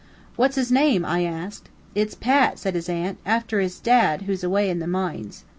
[0.35, 1.69] "What's his name?" I asked.
[1.93, 5.43] "It's Pat," said his aunt, "afther his dad, who's away in the moines."